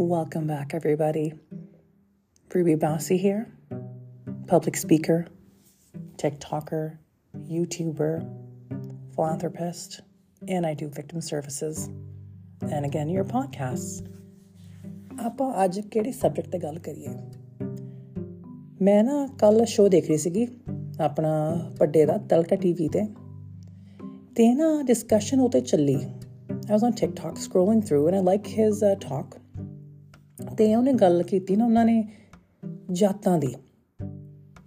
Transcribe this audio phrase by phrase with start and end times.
[0.00, 1.34] Welcome back, everybody.
[2.54, 3.52] Ruby Bossy here,
[4.46, 5.26] public speaker,
[6.16, 6.96] TikToker,
[7.34, 8.26] YouTuber,
[9.14, 10.00] philanthropist,
[10.48, 11.90] and I do victim services.
[12.62, 14.02] And again, your podcasts.
[15.20, 17.08] ਆਪਾਂ ਅੱਜ ਕਿਹੜੇ subject ਤੇ ਗੱਲ ਕਰੀਏ
[18.82, 20.46] ਮੈਂ ਨਾ ਕੱਲ ਸ਼ੋਅ ਦੇਖ ਰਹੀ ਸੀਗੀ
[21.00, 21.32] ਆਪਣਾ
[21.80, 23.06] ਵੱਡੇ ਦਾ ਤਲਕਾ ਟੀਵੀ ਤੇ
[24.34, 25.96] ਤੇ ਨਾ ਡਿਸਕਸ਼ਨ ਉਤੇ ਚੱਲੀ
[26.68, 29.36] I was on TikTok scrolling through and I like his uh, talk
[30.57, 32.07] ਤੇ ਉਹਨੇ ਗੱਲ ਕੀਤੀ ਨਾ ਉਹਨਾਂ ਨੇ
[32.91, 33.55] ਜਾਤਾਂ ਦੀ।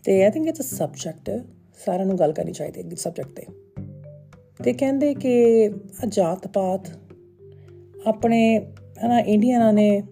[0.05, 1.45] ਤੇ I think it's a subject
[1.87, 3.47] ਸਾਰਿਆਂ ਨੂੰ ਗੱਲ ਕਰਨੀ ਚਾਹੀਦੀ ਹੈ ਸਬਜੈਕਟ ਤੇ।
[4.65, 5.71] ਤੇ ਕਹਿੰਦੇ ਕਿ
[6.09, 6.99] ਜਾਤ ਪਾਤ
[8.07, 8.73] ਆਪਣੇ
[9.07, 10.03] ਹਨਾ ਇੰਡੀਅਨਾਂ ਨੇ,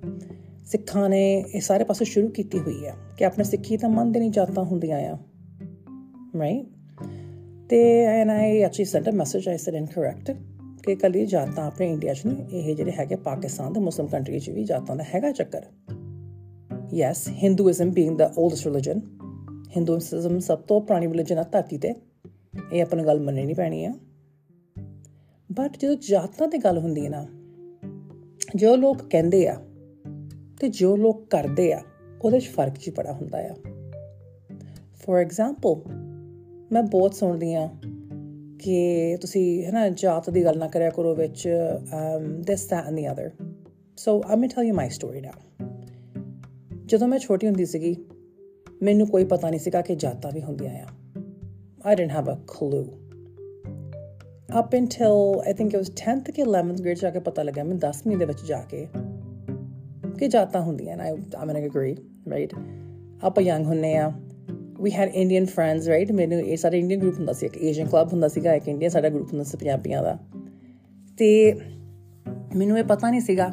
[0.67, 4.31] ਸਿੱਖਾਂ ਨੇ ਇਹ ਸਾਰੇ ਪਾਸੇ ਸ਼ੁਰੂ ਕੀਤੀ ਹੋਈ ਹੈ ਕਿ ਆਪਣੇ ਸਿੱਖੀ ਤਾਂ ਮੰਨਦੇ ਨਹੀਂ
[4.31, 5.19] ਜਾਤਾਂ ਹੁੰਦੀਆਂ ਆ।
[6.39, 6.67] ਰਾਈਟ
[7.69, 10.37] ਤੇ and I actually sent a message I said incorrect
[10.83, 14.51] ਕਿ ਕੱਲੀ ਜਾਤਾਂ ਆਪਣੇ ਇੰਡੀਆ 'ਚ ਨਹੀਂ ਇਹ ਜਿਹੜੇ ਹੈਗੇ ਪਾਕਿਸਤਾਨ ਦੇ ਮੁਸਲਮ ਕੰਟਰੀ 'ਚ
[14.51, 15.65] ਵੀ ਜਾਤਾਂ ਦਾ ਹੈਗਾ ਚੱਕਰ।
[16.95, 19.01] Yes Hinduism being the oldest religion
[19.77, 21.95] Hinduism ਸਭ ਤੋਂ ਪੁਰਾਣੀ ਰਿਲੀਜਨ ਆ ਧਰਤੀ ਤੇ,
[22.73, 23.95] ਇਹ ਆਪਾਂ ਨੂੰ ਗੱਲ ਮੰਨਣੀ ਨਹੀਂ ਪੈਣੀ ਆ।
[25.51, 27.27] ਬਟ ਜਦੋਂ ਜਾਤਾਂ ਤੇ ਗੱਲ ਹੁੰਦੀ ਹੈ ਨਾ,
[28.55, 29.55] ਜੋ ਲੋਕ ਕਹਿੰਦੇ ਆ
[30.61, 31.81] ਤੇ ਜੋ ਲੋਕ ਕਰਦੇ ਆ,
[32.23, 33.55] ਉਹਦੇ 'ਚ ਫ਼ਰਕ ਜੀ ਬੜਾ ਹੁੰਦਾ ਆ।
[34.95, 35.91] ਫੋਰ ਐਗਜ਼ਾਮਪਲ
[36.73, 37.69] ਮੈਂ ਬਹੁਤ ਸੁਣਦੀ ਆ
[38.63, 41.49] ਕਿ ਤੁਸੀਂ ਹੈ ਨਾ ਜਾਤ ਦੀ ਗੱਲ ਨਾ ਕਰਿਆ ਕਰੋ ਵਿੱਚ
[42.41, 43.31] this that and the other
[43.97, 45.67] so I may tell you my story now
[46.87, 47.97] ਜਦੋਂ ਮੈਂ ਛੋਟੀ ਹੁੰਦੀ ਸੀਗੀ,
[48.83, 50.87] ਮੈਨੂੰ ਕੋਈ ਪਤਾ ਨਹੀਂ ਸੀਗਾ ਕਿ ਜਾਤਾਂ ਵੀ ਹੁੰਦੀਆਂ ਆ।
[51.93, 52.87] I didn't have a clue.
[54.59, 57.79] Up until, I think it was 10th ਕਿ 11th grade ਜਾ ਕੇ ਪਤਾ ਲੱਗਾ ਮੈਨੂੰ
[57.79, 58.89] 10ਵੀਂ ਦੇ ਵਿੱਚ ਜਾ ਕੇ
[60.19, 61.97] ਕਿ ਜਾਤਾਂ ਹੁੰਦੀਆਂ ਨਾ I'm gonna agree,
[62.33, 62.61] right?
[63.23, 64.13] ਆਪਾਂ ਯੰਗ ਹੁੰਨੇ ਆ
[64.83, 66.15] we had Indian friends, right?
[66.15, 69.09] ਮੈਨੂੰ ਇਹ ਸਾਰੇ ਇੰਡੀਅਨ ਗਰੁੱਪ ਹੁੰਦਾ ਸੀ ਇੱਕ ਏਸ਼ੀਅਨ ਕਲੱਬ ਹੁੰਦਾ ਸੀਗਾ ਇੱਕ ਇੰਡੀਆ ਸਾਡਾ
[69.09, 70.19] ਗਰੁੱਪ ਹੁੰਦਾ ਸੀ ਪੰਜਾਬੀਆਂ ਦਾ।
[71.19, 71.55] ਤੇ
[72.57, 73.51] ਮੈਨੂੰ ਇਹ ਪਤਾ ਨਹੀਂ ਸੀਗਾ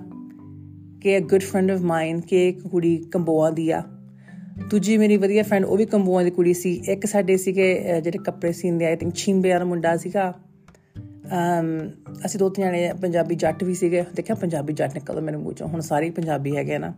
[1.02, 3.84] ਕਿ a good friend of mine ਕਿ ਇੱਕ ਕੁੜੀ ਕੰਬੋਆ ਦੀ ਆ।
[4.70, 8.52] ਦੂਜੀ ਮੇਰੀ ਵਧੀਆ ਫਰੈਂਡ ਉਹ ਵੀ ਕੰਬੋਆ ਦੀ ਕੁੜੀ ਸੀ। ਇੱਕ ਸਾਡੇ ਸੀਗੇ ਜਿਹੜੇ ਕੱਪੜੇ
[8.52, 10.34] ਸੀਂਦੇ ਆਈ ਥਿੰਕ ਛਿੰਬੇ ਵਾਲਾ ਮੁੰਡਾ ਸੀਗਾ।
[11.00, 11.90] ਅਮ,
[12.26, 15.68] ਅਸੀਂ ਦੋ ਤਿੰਨ ਜਣੇ ਪੰਜਾਬੀ ਜੱਟ ਵੀ ਸੀਗੇ। ਦੇਖਿਆ, ਪੰਜਾਬੀ ਜੱਟ ਨਿਕਲਦਾ ਮੇਰੇ ਮੂੰਹ ਚੋਂ।
[15.68, 16.94] ਹੁਣ ਸਾਰੇ ਪੰਜਾਬੀ ਹੈਗੇ ਨਾ।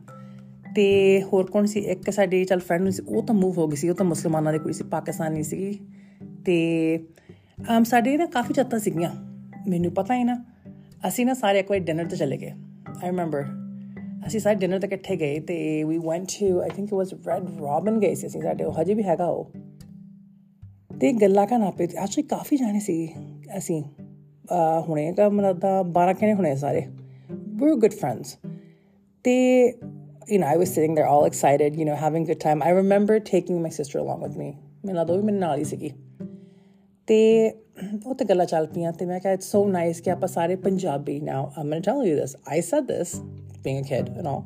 [0.76, 1.80] ਤੇ ਹੋਰ ਕੌਣ ਸੀ?
[1.80, 4.59] ਇੱਕ ਸਾਡੀ ਚਲ ਫਰੈਂਡ ਸੀ, ਉਹ ਤਾਂ ਮੂਵ ਹੋ ਗਈ ਸੀ, ਉਹ ਤਾਂ ਮੁਸਲਮਾਨਾਂ ਦੀ
[4.59, 5.80] ਕੁੜੀ ਸੀ, ਪਾਕਿਸਤਾਨੀ ਸੀ
[6.46, 7.00] ਤੇ,
[7.78, 9.12] ਅਮ, ਸਾਡੇ ਨਾ ਕਾਫੀ ਚੱਤਾਂ ਸੀਗੀਆਂ,
[9.70, 10.46] ਮੈਨੂੰ ਪਤਾ ਹੀ ਨਾ।
[11.08, 12.52] ਅਸੀਂ ਨਾ ਸਾਰੇ ਇੱਕ ਵਾਰ ਡਿਨਰ ਤੇ ਚਲੇ ਗਏ
[13.04, 13.44] ਆਈ ਰਿਮੈਂਬਰ
[14.28, 17.44] ਅਸੀਂ ਸਾਰੇ ਡਿਨਰ ਤੇ ਇਕੱਠੇ ਗਏ ਤੇ we went to I think it was Red
[17.44, 19.52] Robin ਗਏ ਸੀ ਅਸੀਂ ਸਾਡੇ, ਉਹ ਹਜੇ ਵੀ ਹੈਗਾ ਉਹ।
[21.00, 23.09] ਤੇ ਗੱਲਾਂ ਕਾ ਨਾ ਪੇ ਐਕਚੁਅਲੀ ਕਾਫੀ ਜਾਣੇ ਸੀ
[23.58, 23.84] ਅਸੀਂ।
[24.88, 26.86] ਹੁਣੇ ਕਾ ਮਨਦਾ 12 ਕਿਨੇ ਹੁਣੇ ਸਾਰੇ।
[27.32, 28.52] We were good friends
[29.24, 29.68] ਤੇ
[30.31, 32.62] you know, I was sitting there all excited, you know, having a good time.
[32.64, 34.52] I remember taking my sister along with me.
[34.86, 35.92] ਮੈਂ ਨਾ ਦੋ ਵੀ ਮੇਰੇ ਨਾਲ ਹੀ ਸੀਗੀ
[37.08, 37.19] ਤੇ
[38.06, 41.20] ਉਹ ਤੇ ਗੱਲਾਂ ਚੱਲ ਪਈਆਂ ਤੇ ਮੈਂ ਕਿਹਾ ਇਟਸ ਸੋ ਨਾਈਸ ਕਿ ਆਪਾਂ ਸਾਰੇ Punjabi
[41.20, 43.16] now um going to tell you this I said this
[43.64, 44.41] being a kid you know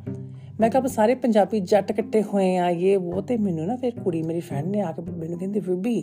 [0.59, 4.21] ਮੈਂ ਕਿਹਾ ਸਾਰੇ ਪੰਜਾਬੀ ਜੱਟ ਇਕੱਠੇ ਹੋਏ ਆ ਇਹ ਉਹ ਤੇ ਮੈਨੂੰ ਨਾ ਫਿਰ ਕੁੜੀ
[4.23, 5.99] ਮੇਰੀ ਫਰੈਂਡ ਨੇ ਆ ਕੇ ਮੈਨੂੰ ਕਹਿੰਦੀ ਰੂਬੀ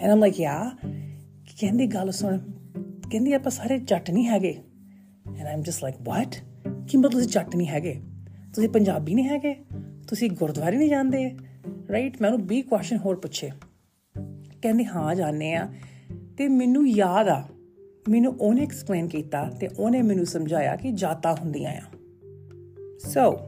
[0.00, 0.70] ਐਂਡ ਆਮ ਲਾਈਕ ਯਾ
[1.60, 2.38] ਕਹਿੰਦੀ ਗੱਲ ਸੁਣ
[3.10, 4.56] ਕਹਿੰਦੀ ਆਪਾਂ ਸਾਰੇ ਜੱਟ ਨਹੀਂ ਹੈਗੇ
[5.38, 6.36] and um just like what
[6.88, 8.00] ਕਿ ਮਤਲਬ ਤੁਸੀਂ ਜੱਟ ਨਹੀਂ ਹੈਗੇ
[8.54, 9.54] ਤੁਸੀਂ ਪੰਜਾਬੀ ਨਹੀਂ ਹੈਗੇ,
[10.08, 11.30] ਤੁਸੀਂ ਗੁਰਦੁਆਰੇ ਨਹੀਂ ਜਾਂਦੇ
[11.92, 13.50] ਰਾਈਟ ਮੈਂ ਉਹਨੂੰ 20 ਕੁਐਸਚਨ ਹੋਰ ਪੁੱਛੇ।
[14.62, 15.68] ਕਹਿੰਦੀ, ਹਾਂ ਜਾਣਦੇ ਆ
[16.38, 17.44] ਤੇ ਮੈਨੂੰ ਯਾਦ ਆ,
[18.08, 21.82] ਮੈਨੂੰ ਉਹਨੇ ਐਕਸਪਲੇਨ ਕੀਤਾ ਤੇ ਉਹਨੇ ਮੈਨੂੰ ਸਮਝਾਇਆ ਕਿ ਜਾਤਾਂ ਹੁੰਦੀਆਂ ਆ।
[22.98, 23.38] ਸੋ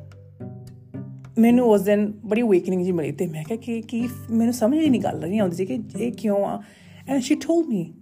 [1.38, 4.08] ਮੈਨੂੰ ਉਸ ਦਿਨ ਬੜੀ ਵੇਕਨਿੰਗ ਜੀ ਮਿਲੀ ਤੇ ਮੈਂ ਕਿਹਾ, ਕਿ, ਕੀ?
[4.30, 6.62] ਮੈਨੂੰ ਸਮਝ ਹੀ ਨਹੀਂ ਗੱਲ ਨਹੀਂ ਆਉਂਦੀ ਸੀ ਕਿ ਇਹ ਕਿਉਂ ਆ।
[7.08, 7.94] ਐਂਡ ਸ਼ੀ ਟੋਲਡ ਮੀ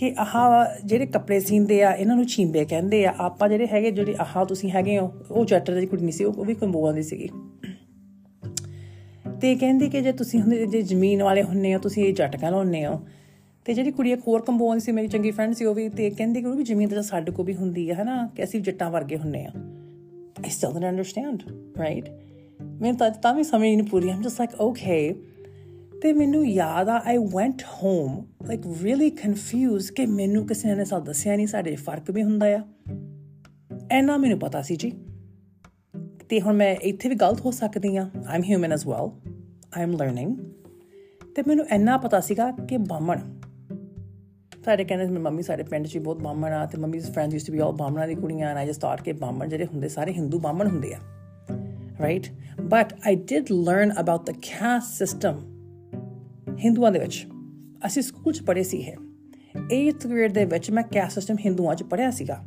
[0.00, 4.14] ਕਿ ਆਹ ਜਿਹੜੇ ਕੱਪੜੇ ਸੀਂਦੇ ਆ ਇਹਨਾਂ ਨੂੰ ਛੀਂਬੇ ਕਹਿੰਦੇ ਆ। ਆਪਾਂ ਜਿਹੜੇ ਹੈਗੇ ਜਿਹੜੇ
[4.20, 7.28] ਆਹ ਤੁਸੀਂ ਹੈਗੇ ਹੋ ਉਹ ਜੱਟ ਦੀ ਕੁੜੀ ਨਹੀਂ ਸੀ ਉਹ ਵੀ ਕੰਬੋਆਂ ਦੀ ਸੀਗੀ।
[9.40, 12.86] ਤੇ ਕਹਿੰਦੀ ਕਿ ਜੇ ਤੁਸੀਂ ਹੁੰਦੇ ਜੇ ਜ਼ਮੀਨ ਵਾਲੇ ਹੁੰਨੇ ਹੋ ਤੁਸੀਂ ਇਹ ਜੱਟ ਕਹਿੰਦੇ
[12.86, 13.00] ਹੋ।
[13.64, 16.10] ਤੇ ਜਿਹੜੀ ਕੁੜੀ ਇੱਕ ਹੋਰ ਕੰਬੋਆਂ ਦੀ ਸੀ ਮੇਰੀ ਚੰਗੀ ਫਰੈਂਡ ਸੀ ਉਹ ਵੀ ਤੇ
[16.10, 18.30] ਕਹਿੰਦੀ ਕਿ ਉਹ ਵੀ ਜ਼ਮੀਨ ਤਾਂ ਸਾਡੇ ਕੋ ਵੀ ਹੁੰਦੀ ਹੈ ਹਨਾ?
[18.36, 19.50] ਕਿ ਅਸੀਂ ਜੱਟਾਂ ਵਰਗੇ ਹੁੰਨੇ ਆ।
[20.40, 22.12] I still didn't understand, right?
[22.80, 25.14] ਮੈਂ ਤਾਂ ਤਾਂ ਵੀ ਸਮਝ ਨਹੀਂ ਪੂਰੀ I'm just like okay
[26.02, 30.98] ਤੇ ਮੈਨੂੰ ਯਾਦ ਆ I went home like really confused ਕਿ ਮੈਨੂੰ ਕਿਸੇ ਨੇ ਸਾ
[30.98, 32.60] ਦੱਸਿਆ ਨਹੀਂ ਸਾਡੇ ਫ਼ਰਕ ਵੀ ਹੁੰਦਾ ਆ
[33.90, 34.92] ਐਨਾ ਮੈਨੂੰ ਪਤਾ ਸੀ ਜੀ
[36.28, 39.10] ਤੇ ਹੁਣ ਮੈਂ ਇੱਥੇ ਵੀ ਗਲਤ ਹੋ ਸਕਦੀ ਆ um human as well
[39.82, 40.36] um learning
[41.36, 43.20] ਤੇ ਮੈਨੂੰ ਐਨਾ ਪਤਾ ਸੀਗਾ ਕਿ ਬਾਮਣ
[44.64, 47.44] ਸਾਡੇ ਕਹਿੰਦੇ ਮੇਰੀ ਮੰਮੀ ਸਾਡੇ ਪਿੰਡ 'ਚ ਬਹੁਤ ਬਾਮਣ ਆ ਤੇ ਮੰਮੀ ਦੇ friends used
[47.44, 50.12] to be all ਬਾਮਣਾ ਦੀ ਕੁੜੀਆਂ ਐਂਡ ਆਈ ਜਸਟ ਥਾਟ ਕਿ ਬਾਮਣ ਜਿਹੜੇ ਹੁੰਦੇ ਸਾਰੇ
[50.12, 50.98] ਹਿੰਦੂ ਬਾਮਣ ਹੁੰਦੇ ਆ
[52.00, 52.26] right
[52.60, 55.49] but I did learn about the caste system
[56.64, 57.26] ਹਿੰਦੂਆਂ ਦੇ ਵਿੱਚ।
[57.86, 61.82] ਅਸੀਂ ਸਕੂਲ 'ਚ ਪੜ੍ਹੇ ਸੀ ਇਹ 8th ਗ੍ਰੇਡ ਦੇ ਵਿੱਚ ਮੈਂ ਕੈਸਟ ਸਿਸਟਮ ਹਿੰਦੂਆਂ 'ਚ
[61.82, 62.44] ਪੜ੍ਹਿਆ ਸੀਗਾ?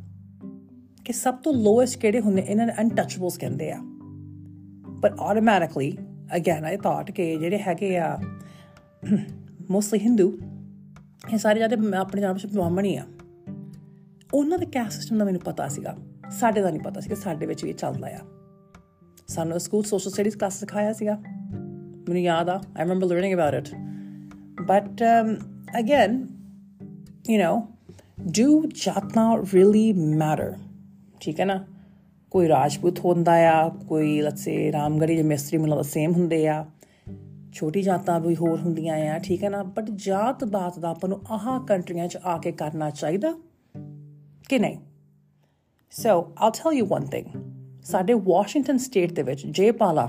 [1.04, 2.42] ਕਿ ਸਭ ਤੋਂ ਲੋਐਸਟ ਕਿਹੜੇ ਹੁੰਦੇ?
[2.42, 3.78] ਇਹਨਾਂ ਨੇ ਅਨਟੱਚੇਬਲਸ ਕਹਿੰਦੇ ਆ।
[4.88, 5.98] But automatically
[6.36, 8.18] again I thought ਕਿ ਜਿਹੜੇ ਹੈਗੇ ਆ
[9.70, 10.38] ਮੋਸਟਲੀ ਹਿੰਦੂ
[11.32, 13.06] ਇਹ ਸਾਰੇ ਜਿਹੜੇ ਆਪਣੇ ਜਾਨ ਵਿੱਚ ਬ੍ਰਾਹਮਣ ਹੀ ਆ।
[14.34, 15.96] ਉਹਨਾਂ ਦੇ ਕੈਸਟ ਸਿਸਟਮ ਦਾ ਮੈਨੂੰ ਪਤਾ ਸੀਗਾ।
[16.30, 18.18] ਸਾਡੇ ਦਾ ਨਹੀਂ ਪਤਾ ਸੀ ਕਿ ਸਾਡੇ ਵਿੱਚ ਵੀ ਚੱਲਦਾ ਆ।
[19.28, 21.22] ਸਾਨੂੰ ਸਕੂਲ ਸੋਸ਼ਲ ਸਟੱਡੀਜ਼ ਕਲਾਸ ਸਿਖਾਇਆ ਸੀਗਾ।
[22.08, 23.68] ਮੈਨੂੰ ਯਾਦ ਆ I remember learning about it
[24.62, 25.02] but
[25.78, 26.26] again
[27.30, 27.60] you know
[28.20, 30.54] do ਜਾਤਾਂ ਰੀਲੀ ਮੈਟਰ
[31.20, 31.64] ਠੀਕ ਹੈ ਨਾ
[32.30, 36.66] ਕੋਈ ਰਾਜਪੂਤ ਹੁੰਦਾ ਆ ਕੋਈ ਲੈਟਸ ਸੇ ਰਾਮਗੜੀ ਦੇ ਮਿਸਤਰੀ ਮੈਨੂੰ ਸੇਮ ਹੁੰਦੇ ਆ
[37.52, 41.20] ਛੋਟੀ ਜਾਤਾਂ ਵੀ ਹੋਰ ਹੁੰਦੀਆਂ ਆ ਠੀਕ ਹੈ ਨਾ ਬਟ ਜਾਤ ਬਾਤ ਦਾ ਆਪਾਂ ਨੂੰ
[41.30, 43.34] ਆਹ ਕੰਟਰੀਆਂ 'ਚ ਆ ਕੇ ਕਰਨਾ ਚਾਹੀਦਾ
[44.48, 44.76] ਕਿ ਨਹੀਂ
[45.90, 47.26] so I'll tell you one thing
[47.84, 50.08] ਸਾਡੇ ਵਾਸ਼ਿੰਗਟਨ ਸਟੇਟ ਦੇ ਵਿੱਚ ਜੇ ਪਾਲਾ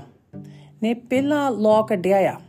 [0.82, 2.40] ਨੇ ਪਹਿਲਾ ਲਾਅ ਕੱਢਿਆ ਆ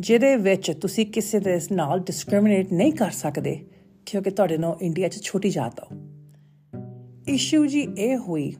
[0.00, 3.66] ਜਿਹਦੇ ਵਿੱਚ ਤੁਸੀਂ ਕਿਸੇ ਦੇ ਨਾਲ ਡਿਸਕ੍ਰਿਮੀਨੇਟ ਨਹੀਂ ਕਰ ਸਕਦੇ,
[4.06, 5.86] ਕਿਉਂਕਿ ਤੁਹਾਡੇ ਨਾਲ ਇੰਡੀਆ 'ਚ ਛੋਟੀ ਜਾਤ ਆ
[7.28, 8.52] ਇਸ਼ੂ ਜੀ ਇਹ ਹੋਈ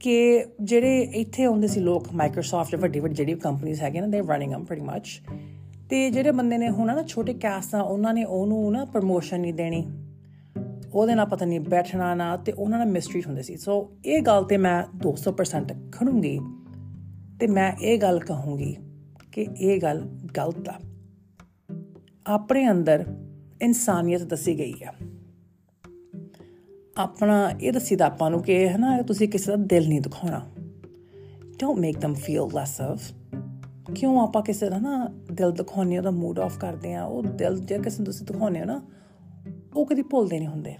[0.00, 4.54] ਕਿ ਜਿਹੜੇ ਇੱਥੇ ਆਉਂਦੇ ਸੀ ਲੋਕ ਮਾਈਕਰੋਸਾਫਟ ਵੱਡੀ ਵੱਡੀ ਜਿਹੜੀ ਕੰਪਨੀਆਂ ਹੈਗੀਆਂ ਨੇ ਦੇ ਰਨਿੰਗ
[4.54, 5.22] ਅਮ ਪ੍ਰੀਟੀ ਮੱਚ
[5.90, 9.54] ਤੇ ਜਿਹੜੇ ਬੰਦੇ ਨੇ ਹੁਣ ਨਾ ਛੋਟੇ ਕਾਸਟ ਆ, ਉਹਨਾਂ ਨੇ ਉਹਨੂੰ ਨਾ ਪ੍ਰਮੋਸ਼ਨ ਨਹੀਂ
[9.54, 9.84] ਦੇਣੀ।
[10.94, 14.44] ਉਹਦੇ ਨਾਲ ਪਤਾ ਨਹੀਂ ਬੈਠਣਾ ਨਾ, ਤੇ ਉਹਨਾਂ ਨਾਲ ਮਿਸਟਰੀਟ ਹੁੰਦੇ ਸੀ। ਸੋ ਇਹ ਗੱਲ
[14.44, 16.38] ਤੇ ਮੈਂ 200% ਖੜੂੰਗੀ,
[17.40, 18.76] ਤੇ ਮੈਂ ਇਹ ਗੱਲ ਕਹੂੰਗੀ
[19.34, 20.00] ਕਿ ਇਹ ਗੱਲ
[20.36, 20.80] ਗਲਤ ਆ।
[22.26, 23.04] ਆਪਣੇ ਅੰਦਰ
[23.62, 24.92] ਇਨਸਾਨੀਅਤ ਦੱਸੀ ਗਈ ਆ।
[26.98, 30.40] ਆਪਣਾ ਇਹ ਦੱਸੀਦਾ ਆਪਾਂ ਨੂੰ ਕਿ ਹੈ ਨਾ ਤੁਸੀਂ ਕਿਸੇ ਦਾ ਦਿਲ ਨਹੀਂ ਦਿਖਾਉਣਾ।
[31.58, 33.12] Don't make them feel less of
[33.94, 37.78] ਕਿਉਂ ਆਪਾਂ ਕਿਸੇ ਦਾ ਨਾ ਦਿਲ ਦਿਖਾਉਣੇ ਉਹਦਾ ਮੂਡ ਆਫ ਕਰਦੇ ਆ ਉਹ ਦਿਲ ਜੇ
[37.78, 38.82] ਕਿਸੇ ਨੂੰ ਤੁਸੀਂ ਦਿਖਾਉਣੇ ਹੋ ਨਾ,
[39.76, 40.74] ਉਹ ਕਦੀ ਭੁੱਲਦੇ ਨਹੀਂ ਹੁੰਦੇ।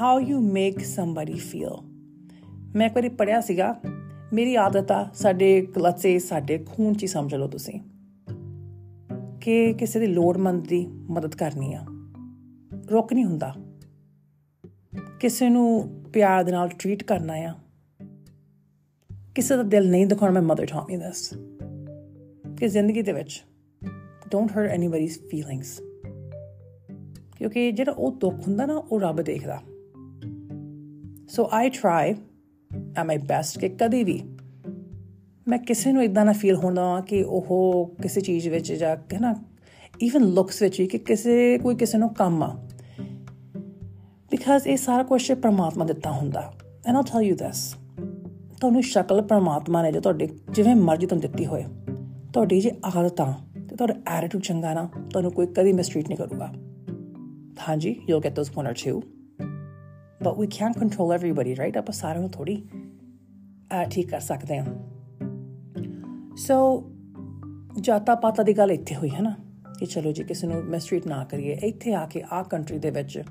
[0.00, 1.70] How you make somebody feel
[2.76, 3.80] ਮੈਂ ਕੋਈ ਪੜਿਆ ਸੀਗਾ
[4.32, 7.80] ਮੇਰੀ ਆਦਤ ਆ ਸਾਡੇ ਕਲਸੇ, ਸਾਡੇ ਖੂਨ ਚ ਸਮਝ ਲਓ ਤੁਸੀਂ
[9.40, 11.84] ਕਿ ਕਿਸੇ ਦੀ ਲੋੜਮੰਦ ਦੀ ਮਦਦ ਕਰਨੀ ਆ।
[12.92, 13.54] ਰੁਕ ਨਹੀਂ ਹੁੰਦਾ।
[15.20, 17.54] ਕਿਸੇ ਨੂੰ ਪਿਆਰ ਦੇ ਨਾਲ ਟ੍ਰੀਟ ਕਰਨਾ ਆ।
[19.34, 21.34] ਕਿਸੇ ਦਾ ਦਿਲ ਨਹੀਂ ਦਿਖਾਉਣਾ, ਮੈਂ ਮਦਰ ਟਾਟ ਮੀ ਦਿਸ
[22.56, 23.44] ਕਿ ਜ਼ਿੰਦਗੀ ਦੇ ਵਿੱਚ
[24.30, 25.80] ਡੋਨਟ ਹਰਟ ਐਨੀਬਾਡੀਜ਼ ਫੀਲਿੰਗਸ
[27.36, 29.62] ਕਿਉਂਕਿ ਜਿਹੜਾ ਉਹ ਦੁੱਖ ਹੁੰਦਾ ਨਾ, ਉਹ ਰੱਬ ਦੇਖਦਾ।
[31.28, 32.14] So I try
[32.98, 34.22] at my best ਕਿ ਕਦੀ ਵੀ?
[35.48, 39.34] ਮੈਂ ਕਿਸੇ ਨੂੰ ਇਦਾਂ ਨਾ ਫੀਲ ਹੁੰਦਾ ਕਿ ਉਹ ਕਿਸੇ ਚੀਜ਼ ਵਿੱਚ ਜਾਂ ਕਿ ਨਾ
[40.00, 42.64] ਇਵਨ ਲੁਕਸ ਵਿੱਚ ਕਿ ਕਿਸੇ, ਕੋਈ ਕਿਸੇ ਨੂੰ ਕੰਮ ਆ।
[44.30, 46.52] ਬਿਕਾਜ਼ ਇਹ ਸਾਰਾ ਕੁਝ ਪਰਮਾਤਮਾ ਦਿੱਤਾ ਹੁੰਦਾ।
[46.86, 47.74] And I'll tell you this
[48.60, 51.64] ਤੁਹਾਨੂੰ ਸ਼ਕਲ ਪਰਮਾਤਮਾ ਨੇ ਜੋ ਤੁਹਾਡੇ ਜਿਵੇਂ ਮਰਜ਼ੀ ਤੁਹਾਨੂੰ ਦਿੱਤੀ ਹੋਏ,
[52.32, 53.32] ਤੁਹਾਡੀ ਜੇ ਆਦਤਾਂ
[53.68, 56.52] ਤੇ ਤੁਹਾਡਾ ਐਟੀਟਿਊਡ ਚੰਗਾ ਨਾ, ਤੁਹਾਨੂੰ ਕੋਈ ਕਦੀ ਮਿਸਟ੍ਰੀਟ ਨਹੀਂ ਕਰੂਗਾ।
[57.68, 59.08] ਹਾਂਜੀ, you'll get those one or two.
[60.26, 61.78] But we can't control everybody, right?
[61.78, 62.64] ਆਪਾਂ ਸਾਰਿਆਂ ਨੂੰ ਥੋੜੀ
[63.90, 64.64] ਠੀਕ ਕਰ ਸਕਦੇ ਹਾਂ।
[66.36, 66.56] ਸੋ
[67.80, 69.34] ਜਾਤਾ ਪਾਤਾ ਦੀ ਗੱਲ ਇੱਥੇ ਹੋਈ ਹੈ ਨਾ,
[69.78, 73.22] ਕਿ ਚਲੋ ਜੀ ਕਿਸੇ ਨੂੰ ਮਿਸਟ੍ਰੀਟ ਨਾ ਕਰੀਏ, ਇੱਥੇ ਆ ਕੇ ਆ ਕੰਟਰੀ ਦੇ ਵਿੱਚ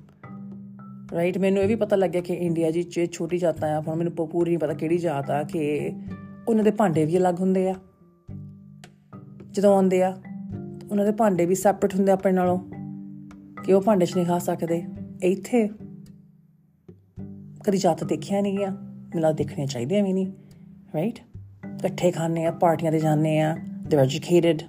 [1.13, 4.13] ਰਾਈਟ ਮੈਨੂੰ ਇਹ ਵੀ ਪਤਾ ਲੱਗਿਆ ਕਿ ਇੰਡੀਆ ਜੀ ਜੇ ਛੋਟੀ ਜਾਤਾਂ ਆ, ਹੁਣ ਮੈਨੂੰ
[4.13, 5.91] ਪੂਰੀ ਨਹੀਂ ਪਤਾ ਕਿਹੜੀ ਜਾਤ ਆ, ਕਿ
[6.47, 7.75] ਉਹਨਾਂ ਦੇ ਭਾਂਡੇ ਵੀ ਅਲੱਗ ਹੁੰਦੇ ਆ।
[9.51, 10.17] ਜਦੋਂ ਆਉਂਦੇ ਆ,
[10.91, 12.59] ਉਹਨਾਂ ਦੇ ਭਾਂਡੇ ਵੀ ਸੈਪਰੇਟ ਹੁੰਦੇ ਆਪਣੇ ਨਾਲੋਂ,
[13.63, 14.83] ਕਿ ਉਹ ਭਾਂਡੇ 'ਚ ਨਹੀਂ ਖਾ ਸਕਦੇ।
[15.23, 15.67] ਇੱਥੇ
[17.63, 18.75] ਕਦੀ ਜਾਤ ਦੇਖਿਆ ਨਹੀਂ ਗਿਆ
[19.15, 20.27] ਮਿਲਾ ਦੇਖਣੇ ਚਾਹੀਦੇ ਵੀ ਨਹੀਂ
[20.95, 21.19] ਰਾਈਟ
[21.65, 23.57] ਇਕੱਠੇ ਖਾਣੇ ਆ, ਪਾਰਟੀਆਂ ਤੇ ਜਾਂਦੇ ਆ
[23.87, 24.61] ਦੇ ਐਜੂਕੇਟਿਡ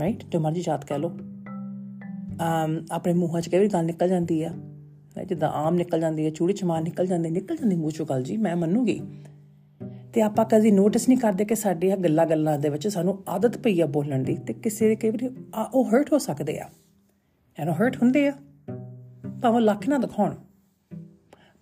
[0.00, 4.42] ਰਾਈਟ ਜੋ ਮਰਜ਼ੀ ਜਾਤ ਕਹਿ ਲੋ ਅਮ, ਆਪਣੇ ਮੂੰਹਾਂ 'ਚ ਕਈ ਵਾਰੀ ਗੱਲ ਨਿਕਲ ਜਾਂਦੀ
[4.42, 4.50] ਆ
[5.26, 8.36] ਜਿੱਦਾਂ ਆਮ ਨਿਕਲ ਜਾਂਦੀ ਹੈ ਚੂੜੀ ਚਮਾਰ ਨਿਕਲ ਜਾਂਦੇ, ਨਿਕਲ ਜਾਂਦੀ ਮੂੰਹ ਚੋਂ ਗੱਲ ਜੀ,
[8.36, 9.00] ਮੈਂ ਮੰਨੂਗੀ।
[10.12, 13.58] ਤੇ ਆਪਾਂ ਕਦੀ ਨੋਟਿਸ ਨਹੀਂ ਕਰਦੇ ਕਿ ਸਾਡੇ ਆ ਗੱਲਾਂ ਗੱਲਾਂ ਦੇ ਵਿੱਚ ਸਾਨੂੰ ਆਦਤ
[13.58, 15.28] ਪਈ ਆ ਬੋਲਣ ਦੀ ਤੇ ਕਿਸੇ ਦੇ ਕਈ ਵਾਰੀ
[15.74, 16.68] ਉਹ ਹਰਟ ਹੋ ਸਕਦੇ ਆ।
[17.58, 18.32] ਐਨੋ ਹਰਟ ਹੁੰਦੇ ਆ।
[19.42, 20.34] ਭਾਵੇਂ ਲੱਖ ਨਾ ਦਿਖਾਉਣ।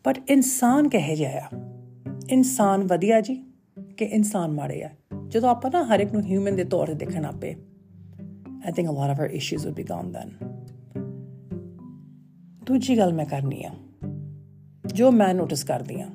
[0.07, 1.49] ਬਟ ਇਨਸਾਨ ਕਹੇ ਜਿਹਾ ਆ?
[2.31, 3.35] ਇਨਸਾਨ ਵਧੀਆ ਜੀ
[3.97, 4.91] ਕਿ ਇਨਸਾਨ ਮਾੜੇ ਆ?
[5.29, 7.55] ਜਦੋਂ ਆਪਾਂ ਨਾ ਹਰ ਇੱਕ ਨੂੰ ਹਿਊਮਨ ਦੇ ਤੌਰ ਤੇ ਦੇਖਣ ਆਪੇ
[8.67, 10.31] I think a lot of our issues would be gone then
[12.67, 13.71] ਦੂਜੀ ਗੱਲ ਮੈਂ ਕਰਨੀ ਆ।
[14.87, 16.07] ਜੋ ਮੈਂ ਨੋਟਿਸ ਕਰਦੀ ਆ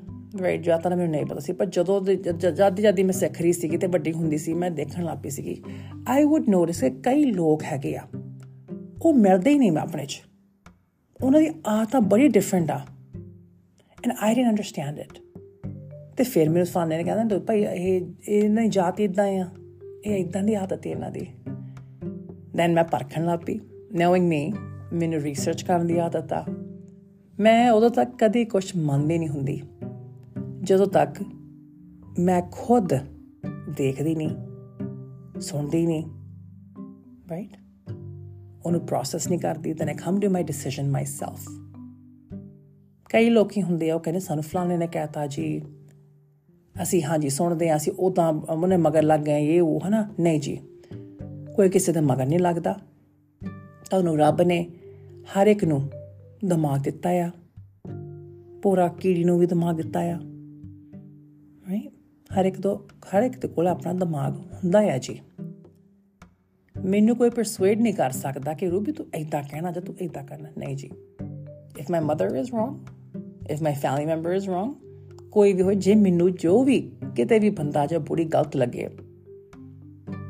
[0.42, 3.78] ਰਾਈਟ ਜਾਂ ਤਾਂ ਮੈਨੂੰ ਨਹੀਂ ਪਤਾ ਸੀ, ਪਰ ਜਦੋਂ ਜਦ ਜਦ ਮੈਂ ਸਿੱਖ ਰਹੀ ਸੀਗੀ
[3.78, 5.62] ਤੇ ਵੱਡੀ ਹੁੰਦੀ ਸੀ, ਮੈਂ ਦੇਖਣ ਲੱਗ ਪਈ ਸੀਗੀ।
[6.08, 8.08] ਆਈ ਊਡ ਨੋਟਿਸ ਕਿ ਕਈ ਲੋਕ ਹੈਗੇ ਆ,
[9.02, 10.22] ਉਹ ਮਿਲਦੇ ਹੀ ਨਹੀਂ ਮੈਂ ਆਪਣੇ 'ਚ।
[11.24, 12.80] ਉਹਨਾਂ ਦੀ ਆਦਤਾਂ ਬੜੀ ਡਿਫਰੈਂਟ ਆ।
[14.08, 15.20] And I didn't understand it
[16.18, 19.48] ਤੇ ਫਿਰ ਮੇਰੇ ਫਾਦਰ ਨੇ ਕਹਿੰਦਾ, ਭਾਈ ਇਹ ਇਹ ਨਹੀਂ ਜਾਤ ਇਦਾਂ ਆ।
[20.06, 21.28] ਇਹ ਇਦਾਂ ਦੀ ਆਦਤ ਹੈ ਇਹਨਾਂ ਦੀ।
[22.56, 23.60] ਦੈਨ ਮੈਂ ਪਰਖਣ ਲੱਗ ਪਈ।
[23.94, 24.54] ਨੋਇੰਗ ਮੀ
[24.94, 26.46] ਮੈਨੂੰ ਰਿਸਰਚ ਕਰਨ ਦੀ ਆਦਤ ਆ।
[27.40, 29.62] ਮੈਂ ਉਦੋਂ ਤੱਕ ਕਦੀ ਕੁਝ ਮੰਨਦੀ ਨਹੀਂ ਹੁੰਦੀ।
[30.64, 31.24] ਜਦੋਂ ਤੱਕ
[32.20, 32.94] ਮੈਂ ਖੁਦ
[33.78, 34.30] ਦੇਖਦੀ ਨਹੀਂ,
[35.42, 36.04] ਸੁਣਦੀ ਨਹੀਂ
[37.30, 37.58] ਰਾਈਟ
[38.66, 41.61] ਉਹਨੂੰ ਪ੍ਰੋਸੈਸ ਨਹੀਂ ਕਰਦੀ ਤਾਂ I come to my decision myself
[43.14, 45.62] ਕਈ ਲੋਕੀ ਹੁੰਦੇ ਆ, ਉਹ ਕਹਿੰਦੇ ਸਾਨੂੰ ਫਲਾਣੇ ਨੇ ਕਹਿਤਾ ਜੀ।
[46.84, 50.40] ਅਸੀਂ ਹਾਂਜੀ ਸੁਣਦੇ ਆ ਅਸੀਂ ਉਹ ਤਾਂ ਉਹਨੇ ਮਗਰ ਲੱਗ ਗਏ, ਇਹ ਉਹ ਹਨਾ। ਨਹੀਂ
[50.40, 50.60] ਜੀ,
[51.56, 52.80] ਕੋਈ ਕਿਸੇ ਦੇ ਮਗਰ ਨਹੀਂ ਲੱਗਦਾ।
[53.86, 54.70] ਤੁਹਾਨੂੰ ਰੱਬ ਨੇ
[55.24, 55.90] ਹਰ ਇੱਕ ਨੂੰ
[56.46, 57.32] ਦਿਮਾਗ ਦਿੱਤਾ ਆ।
[58.64, 60.20] ਪੂਰਾ ਕੀੜੀ ਨੂੰ ਵੀ ਦਿਮਾਗ ਦਿੱਤਾ ਆ।
[61.70, 61.92] ਰਾਈਟ
[62.40, 65.20] ਹਰ ਇੱਕ ਤੋਂ, ਹਰ ਇੱਕ ਦੇ ਕੋਲ ਆਪਣਾ ਦਿਮਾਗ ਹੁੰਦਾ ਆ ਜੀ।
[66.86, 70.50] ਮੈਨੂੰ ਕੋਈ ਪਰਸੂਏਡ ਨਹੀਂ ਕਰ ਸਕਦਾ ਕਿ, ਰੂਬੀ ਤੂੰ ਐਦਾਂ ਕਹਿਣਾ ਜਾਂ ਤੂੰ ਐਦਾਂ ਕਰਨਾ।
[70.58, 70.90] ਨਹੀਂ ਜੀ
[71.80, 72.76] if my mother is wrong
[73.50, 74.74] if my family member is wrong
[75.32, 78.88] ਕੋਈ ਵੀ ਹੋਏ ਜੇ ਮੈਨੂੰ ਜੋ ਵੀ ਕਿਤੇ ਵੀ ਬੰਦਾ ਜਾਂ ਬੁਰੀ ਗਲਤ ਲੱਗੇ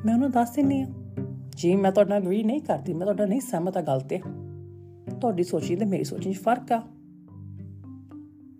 [0.05, 0.87] ਮੈਂ ਉਹਨੂੰ ਦੱਸ ਦਿੰਨੀ ਆ
[1.55, 4.19] ਜੀ ਮੈਂ ਤੁਹਾਡਾ ਨਾਲ ਅਗਰੀ ਨਹੀਂ ਕਰਦੀ ਮੈਂ ਤੁਹਾਡਾ ਨਹੀਂ ਸਹਿਮਤ ਆ ਗੱਲ ਤੇ
[5.21, 6.81] ਤੁਹਾਡੀ ਸੋਚੀ ਤੇ ਮੇਰੀ ਸੋਚੀ 'ਚ ਫ਼ਰਕ ਆ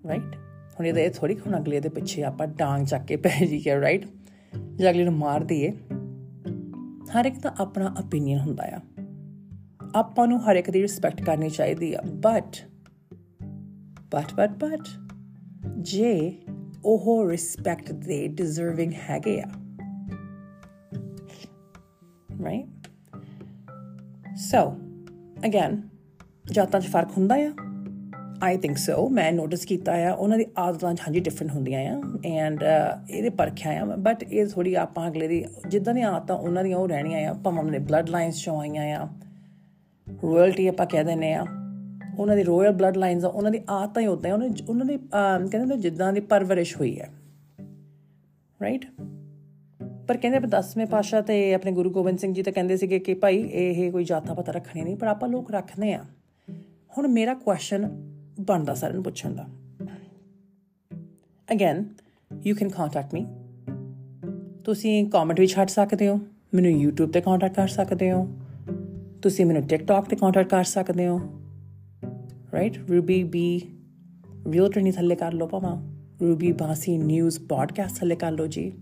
[0.08, 0.36] ਰਾਈਟ
[0.80, 4.06] ਹੁਣ ਇਹਦੇ ਥੋੜੀ ਹੁਣ ਅਗਲੇ ਦੇ ਪਿੱਛੇ ਆਪਾਂ ਡਾਂਗ ਚੱਕ ਕੇ ਪੈ ਜੀ ਕੇ ਰਾਈਟ
[4.76, 5.72] ਜੇ ਅਗਲੇ ਨੂੰ ਮਾਰ ਦਈਏ
[7.04, 8.80] ਹਰ ਇੱਕ ਦਾ ਆਪਣਾ opinion ਹੁੰਦਾ ਆ
[9.96, 12.71] ਆਪਾਂ ਨੂੰ ਹਰ ਇੱਕ ਦੀ ਰਿਸਪੈਕਟ ਕਰਨੀ ਚਾਹੀਦੀ ਆ ਬਟ
[14.12, 14.88] ਬਟ ਬਟ ਬਟ
[15.78, 16.34] ਜੇ
[16.86, 19.48] ਉਹ ਰਿਸਪੈਕਟ ਦੇ ਡਿਜ਼ਰਵਿੰਗ ਹੈਗੇ ਆ
[22.44, 22.88] ਰਾਈਟ
[24.36, 24.64] ਸੋ
[25.46, 25.82] ਅਗੇਨ
[26.52, 27.52] ਜਾਤਾਂ 'ਚ ਫ਼ਰਕ ਹੁੰਦਾ ਆ
[28.44, 32.64] ਆਈ ਥਿੰਕ ਸੋ ਮੈਂ ਨੋਟਿਸ ਕੀਤਾ ਆ ਉਹਨਾਂ ਦੀ ਆਦਤਾਂ ਹਾਂਜੀ ਡਿਫਰੈਂਟ ਹੁੰਦੀਆਂ ਆ ਐਂਡ
[33.10, 36.88] ਇਹਦੇ ਪਰਖਿਆ ਆ ਬਟ ਇਹ ਥੋੜੀ ਆਪਾਂ ਅਗਲੇ ਦੀ ਜਿੱਦਾਂ ਦੀਆਂ ਆਦਤਾਂ ਉਹਨਾਂ ਦੀਆਂ ਉਹ
[36.88, 39.08] ਰਹਿਣੀਆਂ ਆ ਭਾਵੇਂ ਉਹਨਾਂ ਦੇ ਬਲੱਡ ਲਾਈਨਸ ਚੋਂ ਆਈਆਂ ਆ
[40.36, 41.46] ਰਾਇਲਟੀ ਆਪਾਂ ਕਹਿ ਦਿੰਨੇ ਆ
[42.20, 44.98] ਉਹਨਾਂ ਦੀ ਰਾਇਲ ਬਲੱਡ ਲਾਈਨਸ ਆ, ਉਹਨਾਂ ਦੀ ਆਦਤਾਂ ਹੀ ਉਦਾਂ ਉਹਨਾਂ ਉਹਨਾਂ ਦੀ
[45.52, 47.10] ਕਹਿੰਦੇ ਜਿੱਦਾਂ ਦੀ ਪਰਵਰਿਸ਼ ਹੋਈ ਹੈ।
[48.62, 48.86] ਰਾਈਟ
[50.08, 53.14] ਪਰ ਕਹਿੰਦੇ ਪਰ 10ਵੇਂ ਪਾਸ਼ਾ ਤੇ ਆਪਣੇ ਗੁਰੂ ਗੋਬਿੰਦ ਸਿੰਘ ਜੀ ਤਾਂ ਕਹਿੰਦੇ ਸੀਗੇ ਕਿ
[53.14, 56.04] ਭਾਈ ਇਹ ਕੋਈ ਜਾਤਾਂ ਪਤਾ ਰੱਖਣੀ ਨਹੀਂ, ਪਰ ਆਪਾਂ ਲੋਕ ਰੱਖਦੇ ਆ
[56.98, 57.90] ਹੁਣ ਮੇਰਾ ਕੁਐਸਚਨ
[58.40, 59.48] ਬਣਦਾ ਸਾਰਿਆਂ ਨੂੰ ਪੁੱਛਣ ਦਾ।
[61.52, 61.84] Again
[62.46, 63.26] you can contact me
[64.66, 66.20] ਤੁਸੀਂ ਕਮੈਂਟ ਵੀ ਛੱਡ ਸਕਦੇ ਹੋ,
[66.54, 68.28] ਮੈਨੂੰ YouTube ਤੇ ਕੰਟੈਕਟ ਕਰ ਸਕਦੇ ਹੋ।
[69.22, 71.20] ਤੁਸੀਂ ਮੈਨੂੰ TikTok ਤੇ ਕੰਟੈਕਟ ਕਰ ਸਕਦੇ ਹੋ।
[72.54, 73.62] ਰਾਈਟ ਰੂਬੀ ਬੀ
[74.52, 75.92] ਰੀਅਲਟਰ ਨਹੀਂ ਥੱਲੇ ਕਰ ਲਓ ਪਾਵਾਂ
[76.22, 78.74] ਰੂਬੀ ਬਾਸੀ ਨਿਊਜ਼ ਪੋਡਕਾਸਟ ਥੱਲੇ ਕਰ ਲਓ ਜੀ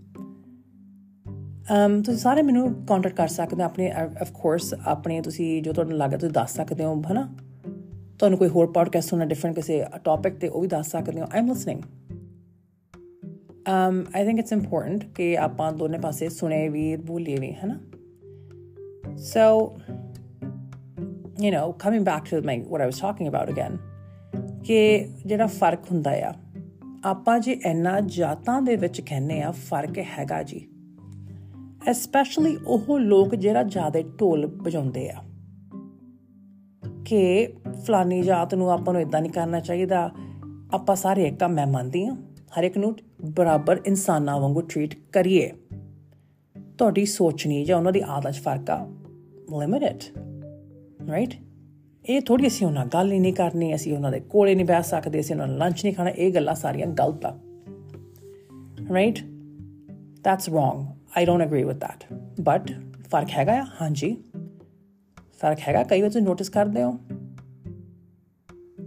[1.86, 5.98] ਅਮ ਤੁਸੀਂ ਸਾਰੇ ਮੈਨੂੰ ਕੰਟੈਕਟ ਕਰ ਸਕਦੇ ਹੋ, ਆਪਣੇ ਆਫ ਕੋਰਸ ਆਪਣੇ ਤੁਸੀਂ ਜੋ ਤੁਹਾਨੂੰ
[5.98, 7.34] ਲੱਗਦਾ ਤੁਸੀਂ ਦੱਸ ਸਕਦੇ ਹੋ, ਹਨਾ?
[8.18, 11.38] ਤੁਹਾਨੂੰ ਕੋਈ ਹੋਰ ਪੋਡਕਾਸਟ ਸੁਣਨਾ ਡਿਫਰੈਂਟ ਕਿਸੇ ਟੌਪਿਕ ਤੇ, ਉਹ ਵੀ ਦੱਸ ਸਕਦੇ ਹੋ I
[11.38, 11.82] am listening
[13.60, 17.80] um i think it's important ਕਿ ਆਪਾਂ ਦੋਨੇ ਪਾਸੇ ਸੁਣੇ ਵੀ, ਬੋਲੀਏ ਵੀ, ਹਨਾ?
[19.12, 19.66] So
[21.40, 23.78] you know, coming back to my, what i was talking about again
[24.64, 26.32] ਕਿ ਜਿਹੜਾ ਫ਼ਰਕ ਹੁੰਦਾ ਆ
[27.04, 30.68] ਆਪਾਂ ਜੇ ਇੰਨਾ ਜਾਤਾਂ ਦੇ ਵਿੱਚ ਕਹਿੰਨੇ ਆ ਫ਼ਰਕ ਹੈਗਾ ਜੀ
[31.86, 35.22] ਐਸਪੈਸ਼ਲੀ ਉਹ ਲੋਕ ਜਿਹੜਾ ਜ਼ਿਆਦਾ ਢੋਲ ਵਜਾਉਂਦੇ ਆ
[37.04, 37.48] ਕਿ
[37.86, 40.10] ਫਲਾਨੀ ਜਾਤ ਨੂੰ ਆਪਾਂ ਨੂੰ ਇਦਾਂ ਨਹੀਂ ਕਰਨਾ ਚਾਹੀਦਾ
[40.74, 42.16] ਆਪਾਂ ਸਾਰੇ ਇੱਕ ਆ ਮੈਂ ਮੰਨਦੀ ਆ
[42.58, 45.50] ਹਰ ਇੱਕ ਨੂੰ ਬਰਾਬਰ ਇਨਸਾਨਾਂ ਵਾਂਗੂ ਟ੍ਰੀਟ ਕਰੀਏ
[46.78, 48.84] ਤੁਹਾਡੀ ਸੋਚਣੀ ਜਾਂ ਉਹਨਾਂ ਦੀ ਆਦਤ 'ਚ ਫ਼ਰਕ ਆ
[49.60, 50.04] ਲਿਮਿਟ ਇਟ
[51.09, 51.33] ਰਾਈਟ
[52.05, 55.19] ਇਹ ਥੋੜੀ ਅਸੀਂ ਉਹਨਾਂ ਗੱਲ ਹੀ ਨਹੀਂ ਕਰਨੀ ਅਸੀਂ ਉਹਨਾਂ ਦੇ ਕੋਲੇ ਨਹੀਂ ਬੈਠ ਸਕਦੇ
[55.19, 57.37] ਅਸੀਂ ਉਹਨਾਂ ਨਾਲ ਲੰਚ ਨਹੀਂ ਖਾਣਾ ਇਹ ਗੱਲਾਂ ਸਾਰੀਆਂ ਗਲਤ ਆ
[58.93, 59.19] right
[60.23, 60.85] that's wrong
[61.17, 62.71] I don't agree with that but
[63.11, 64.17] ਫਰਕ ਹੈਗਾ ਹਾਂਜੀ
[65.39, 66.97] ਫਰਕ ਹੈਗਾ ਕਈ ਵਾਰ ਤੁਸੀਂ ਨੋਟਿਸ ਕਰਦੇ ਹੋ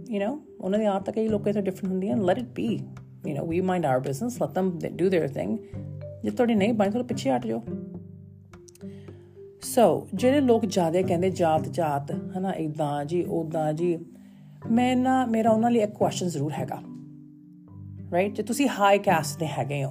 [0.09, 2.79] ਯੂ نو ਉਹਨਾਂ ਦੀ ਆਦਤ ਕਈ ਲੋਕਾਂ ਤੋਂ ਡਿਫਰੈਂਟ ਹੁੰਦੀਆਂ let it be
[3.27, 5.57] you know we mind our business let them do their thing
[6.23, 7.61] ਜੇ ਤੁਹਾਡੀ ਨਹੀਂ ਬਣ ਥੋੜਾ ਪਿੱਛੇ ਹਟ ਜਾਓ
[9.64, 13.96] ਸੋ ਜਿਹੜੇ ਲੋਕ ਜ਼ਿਆਦਾ ਕਹਿੰਦੇ ਜਾਤ ਜਾਤ, ਹਨਾ ਇਦਾਂ ਜੀ ਉਦਾਂ ਜੀ,
[14.70, 16.80] ਮੈਂ ਨਾ, ਮੇਰਾ ਉਹਨਾਂ ਲਈ ਇੱਕ ਕੁਐਸਚਨ ਜ਼ਰੂਰ ਹੈਗਾ
[18.12, 19.90] ਰਾਈਟ ਜੇ ਤੁਸੀਂ ਹਾਈ ਕਾਸਟ ਦੇ ਹੈਗੇ ਹੋ,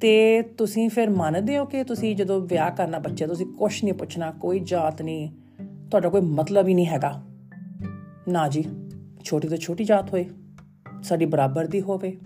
[0.00, 4.30] ਤੇ ਤੁਸੀਂ ਫਿਰ ਮੰਨਦੇ ਹੋ ਕਿ ਤੁਸੀਂ ਜਦੋਂ ਵਿਆਹ ਕਰਨਾ ਬੱਚੇ ਤੁਸੀਂ ਕੁਝ ਨਹੀਂ ਪੁੱਛਣਾ,
[4.30, 5.28] ਕੋਈ ਜਾਤ ਨਹੀਂ,
[5.90, 7.12] ਤੁਹਾਡਾ ਕੋਈ ਮਤਲਬ ਹੀ ਨਹੀਂ ਹੈਗਾ।
[8.28, 8.64] ਨਾ ਜੀ,
[9.24, 10.26] ਛੋਟੀ ਤੋਂ ਛੋਟੀ ਜਾਤ ਹੋਏ,
[11.02, 12.16] ਸਾਡੀ ਬਰਾਬਰ ਦੀ ਹੋਵੇ,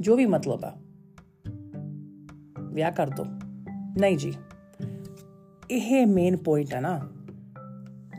[0.00, 0.74] ਜੋ ਵੀ ਮਤਲਬ ਆ,
[2.62, 3.26] ਵਿਆਹ ਕਰ ਦੋ।
[4.00, 4.32] ਨਹੀਂ ਜੀ।
[5.70, 7.10] ਇਹ ਮੇਨ ਪੁਆਇੰਟ ਹੈ ਨਾ।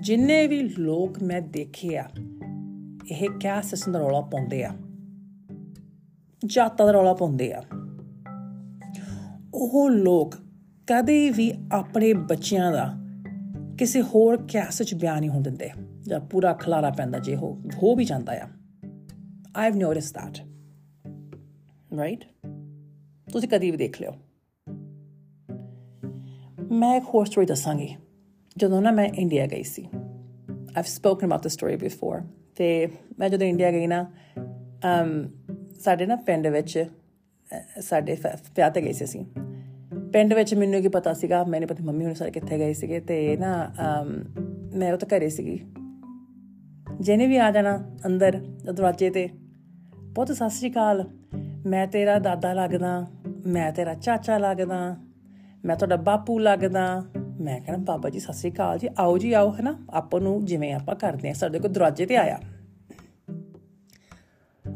[0.01, 2.09] ਜਿੰਨੇ ਵੀ ਲੋਕ ਮੈਂ ਦੇਖੇ ਆ,
[3.11, 4.71] ਇਹ ਕਿਆ ਸਿਸਟਮ ਦਾ ਰੌਲਾ ਪਾਉਂਦੇ ਆ?
[6.45, 7.63] ਜਾਤਾਂ ਦਾ ਰੌਲਾ ਪਾਉਂਦੇ ਆ।
[9.53, 10.35] ਉਹ ਲੋਕ
[10.87, 12.95] ਕਦੇ ਵੀ ਆਪਣੇ ਬੱਚਿਆਂ ਦਾ
[13.77, 15.69] ਕਿਸੇ ਹੋਰ ਕੈਸ ਵਿੱਚ ਬਿਆਨ ਨਹੀਂ ਹੋਣ ਦਿੰਦੇ,
[16.01, 18.47] ਜਾਂ ਪੂਰਾ ਖਲਾਰਾ ਪੈਂਦਾ ਜੇ ਹੋ ਹੋ ਵੀ ਜਾਂਦਾ ਆ।
[19.57, 20.37] I have notice that
[21.97, 22.25] right
[23.31, 24.11] ਤੁਸੀਂ ਕਦੀ ਵੀ ਦੇਖ ਲਿਓ।
[26.73, 27.95] ਮੈਂ ਇੱਕ ਹੋਰ ਸਟੋਰੀ ਦੱਸਾਂਗੀ।
[28.57, 29.89] ਜਦੋਂ ਨਾ ਮੈਂ ਇੰਡੀਆ ਗਈ ਸੀ।
[30.77, 32.21] I've spoken about the story before
[32.55, 32.87] ਤੇ
[33.19, 34.05] ਮੈਂ ਜਦੋਂ ਇੰਡੀਆ ਗਈ ਨਾ,
[34.43, 35.29] ਅਮ,
[35.79, 36.85] ਸਾਡੇ ਨਾ ਪਿੰਡ ਵਿੱਚ
[37.81, 38.17] ਸਾਡੇ
[38.55, 39.25] ਵਿਆਹ ਤੇ ਗਏ ਸੀ ਅਸੀਂ।
[40.13, 43.37] ਪਿੰਡ ਵਿੱਚ ਮੈਨੂੰ ਕੀ ਪਤਾ ਸੀਗਾ ਮੈਨੇ ਪਤਾ ਮੰਮੀ ਹੁਣ ਸਾਰੇ ਕਿੱਥੇ ਗਏ ਸੀਗੇ ਤੇ
[43.37, 43.71] ਨਾ
[44.75, 45.59] ਮੈਂ ਉਹ ਤਾਂ ਘਰੇ ਸੀਗੀ।
[46.99, 49.29] ਜਿਹਨੇ ਵੀ ਆ ਜਾਣਾ ਅੰਦਰ, ਦਰਵਾਜ਼ੇ ਤੇ
[49.95, 51.09] ਬਹੁਤ ਸਤਿ ਸ੍ਰੀ ਅਕਾਲ।
[51.65, 53.07] ਮੈਂ ਤੇਰਾ ਦਾਦਾ ਲੱਗਦਾ,
[53.45, 54.97] ਮੈਂ ਤੇਰਾ ਚਾਚਾ ਲੱਗਦਾ।
[55.65, 57.03] ਮੈਂ ਤੁਹਾਡਾ ਬਾਪੂ ਲੱਗਦਾ।
[57.41, 59.85] ਮੈਂ ਕਹਿੰਦਾ ਬਾਬਾ ਜੀ, ਸਤਿ ਸ੍ਰੀ ਅਕਾਲ ਜੀ। ਆਓ ਜੀ, ਆਓ, ਹੈਨਾ?
[59.89, 62.39] ਆਪਾਂ ਨੂੰ ਜਿਵੇਂ ਆਪਾਂ ਕਰਦੇ ਆ ਸਾਡੇ ਕੋਲ ਦਰਵਾਜ਼ੇ ਤੇ ਆਇਆ।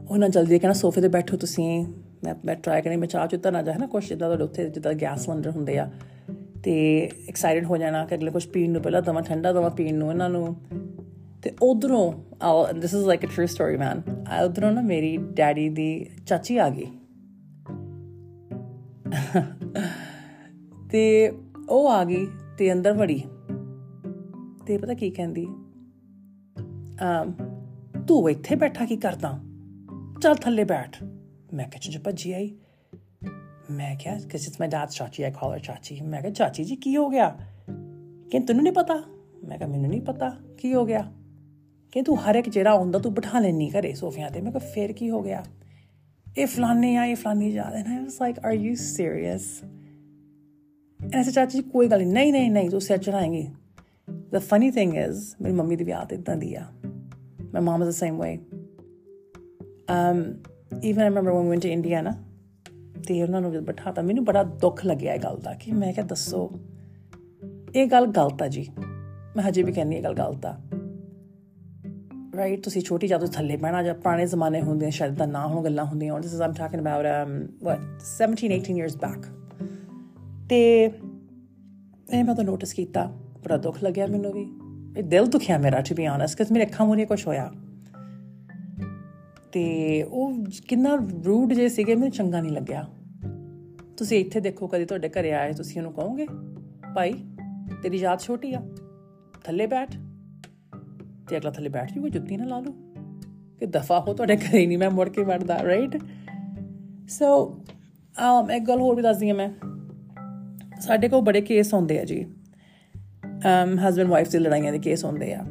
[0.09, 1.85] ਉਹਨਾਂ ਜਲਦੀ ਕਹਿੰਦਾ ਸੋਫੇ ਤੇ ਬੈਠੋ ਤੁਸੀਂ।
[2.23, 4.69] ਮੈਂ ਮੈਂ ਟਰਾਈ ਕਰੀ, ਮੈਂ ਚਾਹ ਚੁੱਤਾ ਨਾ ਜਾ ਹੈ ਨਾ ਕੁਛ ਜਿੱਦਾਂ ਤੁਹਾਡੇ ਉੱਥੇ,
[4.69, 5.91] ਜਿੱਦਾਂ ਗੈਸ ਸਿਲੰਡਰ ਹੁੰਦੇ ਆ।
[6.63, 10.09] ਤੇ ਐਕਸਾਈਟਡ ਹੋ ਜਾਣਾ ਕਿ ਅਗਲੇ ਕੁਝ ਪੀਣ ਨੂੰ ਪਹਿਲਾਂ ਦਵਾ, ਠੰਡਾ ਦਵਾ ਪੀਣ ਨੂੰ,
[10.09, 10.55] ਇਹਨਾਂ ਨੂੰ।
[11.43, 12.13] ਤੇ ਉਧਰੋਂ
[12.73, 14.01] this is like a true story man
[14.45, 16.87] ਉਧਰੋਂ ਨਾ ਮੇਰੀ ਡੈਡੀ ਦੀ ਚਾਚੀ ਆ ਗਈ।
[20.91, 21.31] ਤੇ
[21.69, 22.27] ਉਹ ਆ ਗਈ
[22.57, 23.23] ਤੇ ਅੰਦਰ ਵੜੀ।
[24.65, 25.47] ਤੇ ਪਤਾ ਕੀ ਕਹਿੰਦੀ
[27.01, 27.33] ਅਮ,
[28.07, 29.39] ਤੂੰ ਇੱਥੇ ਬੈਠਾ ਕੀ ਕਰਦਾ?
[30.21, 31.03] ਚੱਲ ਥੱਲੇ ਬੈਠ।
[31.53, 32.55] ਮੈਂ ਕਿਹਾ ਚ ਭੱਜੀ ਆਈ।
[33.71, 36.75] ਮੈਂ ਕਿਹਾ ਕਿਸ ਇਟਸ ਮਾਈ ਡੈਡਸ ਚਾਚੀ ਆਈ ਕਾਲ ਹਰ ਚਾਚੀ। ਮੈਂ ਕਿਹਾ, ਚਾਚੀ ਜੀ,
[36.75, 37.37] ਕੀ ਹੋ ਗਿਆ?
[38.31, 39.03] ਕਿ ਤੈਨੂੰ ਨਹੀਂ ਪਤਾ?
[39.47, 41.11] ਮੈਂ ਕਿਹਾ, ਮੈਨੂੰ ਨਹੀਂ ਪਤਾ। ਕੀ ਹੋ ਗਿਆ?
[41.91, 44.91] ਕਿ ਤੂੰ ਹਰ ਇੱਕ ਜਿਹੜਾ ਆਉਂਦਾ, ਤੂੰ ਬਿਠਾ ਲੈਣੀ ਘਰੇ ਸੋਫਿਆਂ ਤੇ। ਮੈਂ ਕਿਹਾ, ਫੇਰ
[44.91, 45.43] ਕੀ ਹੋ ਗਿਆ?
[46.37, 49.63] ਇਹ ਫਲਾਨੇ ਆ, ਇਹ ਫਲਾਨੀ ਜਾ and I was like are you serious
[51.13, 53.49] ਐਸੇ ਚਾਚੀ ਕੋਈ ਗੱਲ ਨਹੀਂ ਨਹੀਂ ਨਹੀਂ, ਤੂੰ ਸਿਰ ਚੜਾਏਂਗੀ
[54.09, 56.65] the funny thing is, ਮੇਰੀ ਮੰਮੀ ਦੀ ਵੀ ਆਦਤ ਇਦਾਂ ਦੀ ਆ।
[57.41, 58.35] My mom is the same way.
[59.93, 60.23] Um
[60.77, 62.11] even I remember when we went to India ਨਾ,
[63.07, 66.05] ਤੇ ਉਹਨਾਂ ਨੂੰ ਜਦ ਬਿਠਾਤਾ, ਮੈਨੂੰ ਬੜਾ ਦੁੱਖ ਲੱਗਿਆ ਇਹ ਗੱਲ ਦਾ ਕਿ ਮੈਂ ਕਿਹਾ,
[66.05, 66.51] ਦੱਸੋ,
[67.75, 68.67] ਇਹ ਗੱਲ ਗਲਤ ਆ ਜੀ।
[69.35, 70.61] ਮੈਂ ਹਜੇ ਵੀ ਕਹਿੰਨੀ ਇਹ ਗੱਲ ਗਲਤ ਆ।
[72.37, 75.85] ਰਾਈਟ ਤੁਸੀਂ ਛੋਟੀ ਜਦੋਂ ਥੱਲੇ ਬਹਿਣਾ, ਜਾਂ ਪੁਰਾਣੇ ਜ਼ਮਾਨੇ ਹੁੰਦੇ ਸ਼ਾਇਦ ਦਾ ਨਾ ਹੋਣ, ਗੱਲਾਂ
[75.85, 77.33] ਹੁੰਦੀਆਂ this is um talking about um
[77.67, 77.79] what
[78.21, 79.46] 17 18 years back
[80.49, 80.83] ਤੇ
[82.13, 83.05] ਇਹ ਮੈਂ ਤਾਂ ਨੋਟਿਸ ਕੀਤਾ,
[83.43, 84.45] ਬੜਾ ਦੁੱਖ ਲੱਗਿਆ ਮੈਨੂੰ ਵੀ।
[84.99, 87.51] ਇਹ ਦਿਲ ਦੁਖਿਆ ਮੇਰਾ ਟੂ ਬੀ ਆਨੈਸਟ ਕਿਉਂਕਿ ਮੇਰੇ ਅੱਖਾਂ ਮੂਹਰੇ ਕੁਝ ਹੋਇਆ।
[89.51, 92.87] ਤੇ ਉਹ ਕਿੰਨਾ ਰੂਡ ਜੇ ਸੀਗੇ, ਮੈਨੂੰ ਚੰਗਾ ਨਹੀਂ ਲੱਗਿਆ।
[93.97, 96.27] ਤੁਸੀਂ ਇੱਥੇ ਦੇਖੋ ਕਦੀ ਤੁਹਾਡੇ ਘਰੇ ਆਏ, ਤੁਸੀਂ ਉਹਨੂੰ ਕਹੋਗੇ,
[96.95, 97.13] ਭਾਈ,
[97.83, 98.61] ਤੇਰੀ ਯਾਦ ਛੋਟੀ ਆ,
[99.43, 99.95] ਥੱਲੇ ਬੈਠ।
[101.29, 102.71] ਤੇ ਅਗਲਾ ਥੱਲੇ ਬੈਠ ਜੂਗਾ, ਜੁੱਤੀ ਨਾ ਲਾ ਲਓ।
[103.59, 105.97] ਕਿ ਦਫਾ ਹੋ ਤੁਹਾਡੇ ਘਰੇ ਨਹੀਂ, ਮੈਂ ਮੁੜ ਕੇ ਵੜਦਾ ਰਾਈਟ
[107.09, 107.59] ਸੋ
[108.17, 109.76] um ਇੱਕ ਗੱਲ ਹੋਰ ਵੀ ਦੱਸਦੀ ਹਾਂ ਮੈਂ।
[110.81, 112.25] ਸਾਡੇ ਕੋਲ ਬੜੇ ਕੇਸ ਹੁੰਦੇ ਆ ਜੀ।
[113.25, 115.43] um ਹਸਬੰਡ ਵਾਈਫ ਦੀ ਲੜਾਈਆਂ ਦੇ ਕੇਸ ਹੁੰਦੇ ਆ।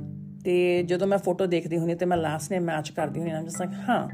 [0.44, 3.60] ਤੇ ਜਦੋਂ ਮੈਂ ਫੋਟੋ ਦੇਖਦੀ ਹੁੰਦੀ ਤੇ ਮੈਂ ਲਾਸਟ ਨੇਮ ਮੈਚ ਕਰਦੀ ਹੁੰਦੀ ਨਾ ਜਸ
[3.60, 4.08] ਲਾਈਕ ਹਾਂ।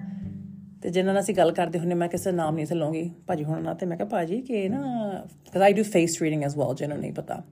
[0.82, 3.74] ਤੇ ਜਿਨ੍ਹਾਂ ਨਾਲ ਅਸੀਂ ਗੱਲ ਕਰਦੇ ਹੁੰਨੇ ਮੈਂ ਕਿਸੇ ਨਾਮ ਨਹੀਂ ਲਵਾਂਗੀ ਭਾਜੀ ਹੁਣ ਨਾ
[3.74, 4.80] ਤੇ ਮੈਂ ਕਿਹਾ, ਭਾਜੀ, ਕਿ ਨਾ
[5.22, 7.44] because I do face reading as well, ਜਿਹਨੂੰ ਨਹੀਂ ਪਤਾ।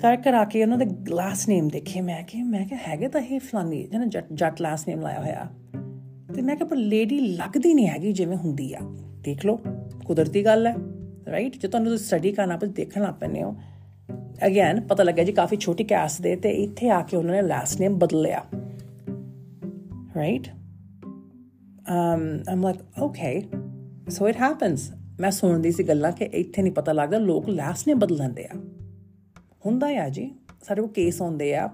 [0.02, 3.40] ਕਰ ਕਰਾ ਕੇ ਉਹਨਾਂ ਦੇ ਲਾਸਟ ਨੇਮ ਦੇਖੇ। ਮੈਂ ਕਿ ਮੈਂ ਕਿ ਹੈਗੇ ਤਾਂ ਇਹ
[3.40, 5.46] ਫਲਾਨੀ, ਜਿਹਨਾਂ ਜੱਟ ਜੱਟ ਲਾਸਟ ਨੇਮ ਲਾਇਆ ਹੋਇਆ।
[6.34, 8.78] ਤੇ ਮੈਂ ਕਿਹਾ, ਪਰ ਲੇਡੀ ਲੱਗਦੀ ਨਹੀਂ ਹੈਗੀ ਜਿਵੇਂ ਹੁੰਦੀ ਆ।
[9.20, 9.60] ਦੇਖ ਲਓ,
[10.04, 10.74] ਕੁਦਰਤੀ ਗੱਲ ਹੈ
[11.30, 13.56] ਰਾਈਟ ਜੇ ਤੁਹਾਨੂੰ ਸਟੱਡੀ ਕਰਨਾ ਪਏ ਦੇਖਣ ਲੱਗ ਪੈਨੇ ਹੋ।
[14.46, 17.80] ਅਗੇਨ ਪਤਾ ਲੱਗਿਆ ਜੀ ਕਾਫੀ ਛੋਟੀ ਕੈਸ ਦੇ ਤੇ ਇੱਥੇ ਆ ਕੇ ਉਹਨਾਂ ਨੇ ਲਾਸਟ
[17.80, 18.45] ਨੇਮ ਬਦਲ ਲਿਆ
[20.16, 20.49] right
[21.84, 23.58] um i'm like, okay,
[24.06, 24.80] so it happens
[25.21, 28.83] ਮੈਂ ਸੁਣਦੀ ਸੀ ਗੱਲਾਂ ਕਿ ਇੱਥੇ ਨਹੀਂ ਪਤਾ ਲੱਗਦਾ, ਲੋਕ ਲਾਸਟ ਨੇਮ ਬਦਲ ਲੈਂਦੇ ਆ।
[29.66, 30.30] ਹੁੰਦਾ ਆ ਜੀ
[30.62, 31.68] ਸਾਡੇ ਕੋਲ ਕੇਸ ਹੁੰਦੇ ਆ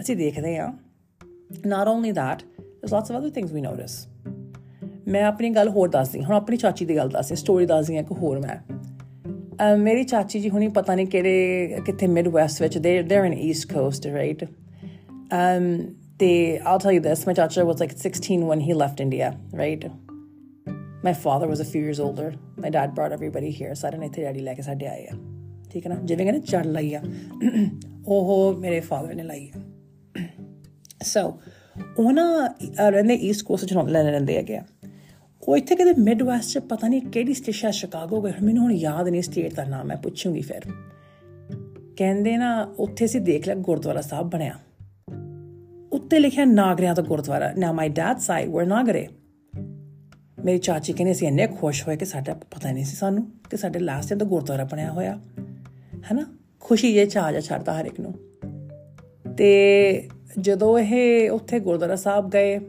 [0.00, 0.72] ਅਸੀਂ ਦੇਖਦੇ ਆ
[1.66, 4.06] not only that there's lots of other things we notice
[5.08, 8.14] ਮੈਂ ਆਪਣੀ ਗੱਲ ਹੋਰ ਦੱਸਦੀ ਹੁਣ ਆਪਣੀ ਚਾਚੀ ਦੀ ਗੱਲ ਦੱਸਦੀ ਸਟੋਰੀ ਦੱਸਦੀ ਆ ਕਿ
[8.14, 13.16] ਹੋਰ ਮੈਂ ਮੇਰੀ ਚਾਚੀ ਜੀ ਹੁਣੀ ਪਤਾ ਨਹੀਂ ਕਿਹੜੇ ਕਿੱਥੇ ਮਿਡ ਵੈਸਟ ਵਿੱਚ they they
[13.16, 14.44] are in east coast right
[15.34, 19.30] um ਤੇ I'll tell you this my chacha was like 16 when he left India
[19.60, 19.86] right
[21.06, 22.28] my father was a few years older
[22.64, 24.98] my dad brought everybody here so I don't know if daddy like I said yeah
[25.04, 25.33] yeah
[25.74, 27.02] ਠੀਕ ਹੈ ਨਾ ਜਿਵੇਂ ਕਹਿੰਦੇ ਚੜ ਲਈ ਆ,
[28.06, 29.60] ਉਹ ਮੇਰੇ ਫਾਦਰ ਨੇ ਲਾਈ ਆ।
[31.04, 31.40] ਸੋ
[31.98, 32.48] ਉਹਨਾਂ
[32.90, 34.60] ਰਹਿੰਦੇ ਈਸਟ ਕੋਸਟ ਚ ਲੈ ਲੈਂਦੇ ਹੈਗੇ
[35.48, 39.08] ਉਹ ਇੱਥੇ ਕਿਤੇ ਮਿਡ ਵੈਸਟ ਚ ਪਤਾ ਨਹੀਂ ਕਿਹੜੀ ਸਟੇਸ਼ਨ ਸ਼ਿਕਾਗੋ ਗਏ ਮੈਨੂੰ ਹੁਣ ਯਾਦ
[39.08, 40.60] ਨਹੀਂ ਸਟੇਟ ਦਾ ਨਾਮ, ਮੈਂ ਪੁੱਛੂੰਗੀ ਫਿਰ।
[41.96, 44.54] ਕਹਿੰਦੇ ਨਾ, ਉੱਥੇ ਸੀ ਦੇਖ ਲਿਆ, ਗੁਰਦੁਆਰਾ ਸਾਹਿਬ ਬਣਿਆ।
[45.92, 49.08] ਉੱਤੇ ਲਿਖਿਆ ਨਾਗਰਿਆਂ ਦਾ ਗੁਰਦੁਆਰਾ। ਨਾ ਮਾਈ ਡੈਡ ਸਾਈਡ ਵਰ ਨਾਗਰੇ
[50.44, 53.78] ਮੇਰੀ ਚਾਚੀ ਕਹਿੰਦੇ ਸੀ ਇੰਨੇ ਖੁਸ਼ ਹੋਏ ਕਿ ਸਾਡਾ, ਪਤਾ ਨਹੀਂ ਸੀ ਸਾਨੂੰ ਕਿ ਸਾਡੇ
[53.78, 55.18] ਲਾਸਟ ਟਾਈਮ ਦਾ ਗੁਰਦੁਆਰਾ ਬਣਿਆ ਹੋਇਆ।
[56.04, 56.36] ਹੈਨਾ?
[56.60, 58.14] ਖੁਸ਼ੀ ਜੇ ਚਾਹ ਜਾ ਛੱਡਦਾ ਹਰ ਇੱਕ ਨੂੰ।
[59.36, 60.08] ਤੇ
[60.40, 62.60] ਜਦੋਂ ਇਹ ਉੱਥੇ ਗੁਰਦੁਆਰਾ ਸਾਹਿਬ ਗਏ,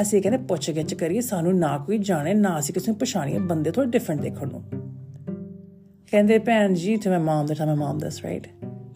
[0.00, 3.70] ਅਸੀਂ ਕਹਿੰਦੇ ਪੁੱਛ ਗਿੱਛ ਕਰੀਏ, ਸਾਨੂੰ ਨਾ ਕੋਈ ਜਾਣੇ, ਨਾ ਅਸੀਂ ਕਿਸੇ ਨੂੰ ਪਛਾਣੀਏ, ਬੰਦੇ
[3.70, 4.64] ਥੋੜੇ ਡਿਫਰੈਂਟ ਦੇਖਣ ਨੂੰ।
[6.10, 8.48] ਕਹਿੰਦੇ, ਭੈਣ ਜੀ ਤੇ ਮੈਂ ਮਾਮ ਦਾ ਤਾਂ ਮੈਂ ਮਾਮ ਦਸ ਰਾਈਟ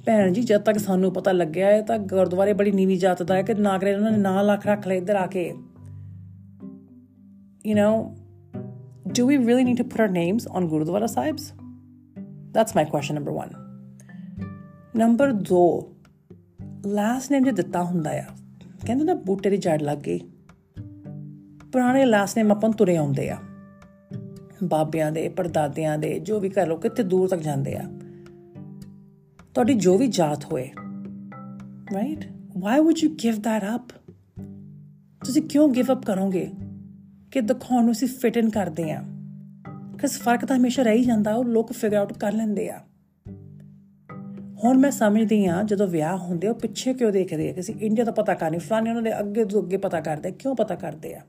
[0.06, 3.42] ਭੈਣ ਜੀ, ਜਦ ਤੱਕ ਸਾਨੂੰ ਪਤਾ ਲੱਗਿਆ ਹੈ ਤਾਂ ਗੁਰਦੁਆਰੇ ਬੜੀ ਨੀਵੀਂ ਜਾਤ ਦਾ ਹੈ
[3.42, 5.54] ਕਿ ਨਾਗਰੇ ਉਹਨਾਂ ਨੇ ਨਾਂ ਲੱਖ ਰੱਖ ਲਏ ਇੱਧਰ ਆ ਕੇ।
[7.70, 8.04] You know,
[9.08, 11.59] do we really need to put our names on gurudwara sahibs
[12.58, 13.54] that's my question number 1
[15.02, 15.80] number 2
[16.86, 18.24] last name ਜੇ ਦਿੱਤਾ ਹੁੰਦਾ ਆ,
[18.86, 20.20] ਕਹਿੰਦੇ ਨਾ ਬੂਟੇ ਦੀ ਜੜ ਲੱਗ ਗਈ।
[21.72, 23.36] ਪੁਰਾਣੇ ਲਾਸਟ ਨੇਮ ਆਪਾਂ ਤੁਰੇ ਆਉਂਦੇ ਆ।
[24.64, 27.84] ਬਾਬਿਆਂ ਦੇ ਪਰਦਾਦਿਆਂ ਦੇ, ਜੋ ਵੀ ਕਰ ਲੋ ਕਿਤੇ ਦੂਰ ਤੱਕ ਜਾਂਦੇ ਆ।
[29.54, 30.70] ਤੁਹਾਡੀ ਜੋ ਵੀ ਜਾਤ ਹੋਏ
[31.94, 32.24] right
[32.58, 33.88] why would you give that up
[35.24, 36.50] ਤੁਸੀਂ ਕਿਉਂ ਗਿਵ ਅਪ ਕਰੋਗੇ?
[37.30, 39.09] ਕਿ ਦਿਖਾਉਣ ਨੂੰ ਅਸੀਂ ਫਿਟ ਇਨ ਕਰਦੇ ਆ।
[40.00, 42.80] ਕਿਸ ਫ਼ਰਕ ਤਾਂ ਹਮੇਸ਼ਾ ਰਹਿ ਹੀ ਜਾਂਦਾ, ਉਹ ਲੋਕ ਫਿਗਰ ਆਊਟ ਕਰ ਲੈਂਦੇ ਆ।
[44.64, 47.52] ਹੁਣ ਮੈਂ ਸਮਝਦੀ ਆ ਜਦੋਂ ਵਿਆਹ ਹੁੰਦੇ ਉਹ ਪਿੱਛੇ ਕਿਉਂ ਦੇਖਦੇ ਆ?
[47.52, 50.56] ਕਿ ਅਸੀਂ ਇੰਡੀਆ ਦਾ ਪਤਾ ਕਰਨੀ, ਫਲਾਣੇ ਉਹਨਾਂ ਦੇ ਅੱਗੇ ਤੋਂ ਅੱਗੇ ਪਤਾ ਕਰਦੇ ਕਿਉਂ
[50.56, 51.20] ਪਤਾ ਕਰਦੇ ਆ?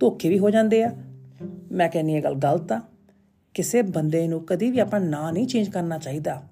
[0.00, 0.96] ਧੋਖੇ ਵੀ ਹੋ ਜਾਂਦੇ ਆ।
[1.72, 2.80] ਮੈਂ ਕਹਿੰਨੀ ਇਹ ਗੱਲ ਗਲਤ ਆ।
[3.54, 6.42] ਕਿਸੇ ਬੰਦੇ ਨੂੰ ਕਦੀ ਵੀ ਆਪਣਾ ਨਾਂ ਨਹੀਂ ਚੇਂਜ ਕਰਨਾ ਚਾਹੀਦਾ।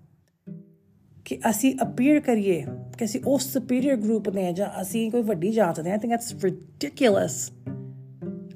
[1.25, 2.65] ਕਿ ਅਸੀਂ ਅਪੀਅਰ ਕਰੀਏ,
[2.99, 6.45] ਕਿ ਅਸੀਂ ਉਸ ਸੁਪੀਰੀਅਰ ਗਰੁੱਪ ਦੇ ਜਾਂ ਅਸੀਂ ਕੋਈ ਵੱਡੀ ਜਾਤ ਦੇ I think that's
[6.45, 7.53] ridiculous